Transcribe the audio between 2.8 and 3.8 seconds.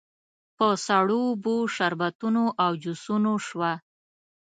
جوسونو شوه.